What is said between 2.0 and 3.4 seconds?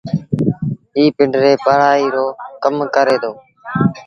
رو ڪم ڪري دو